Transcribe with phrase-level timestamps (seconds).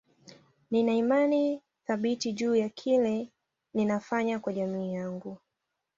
[0.71, 3.29] Nina imani thabiti juu ya kile
[3.73, 5.37] ninafanya kwa jamii yangu